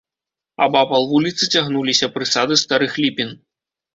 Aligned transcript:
Абапал 0.65 1.03
вуліцы 1.11 1.49
цягнуліся 1.57 2.09
прысады 2.15 2.53
старых 2.65 2.97
ліпін. 3.03 3.29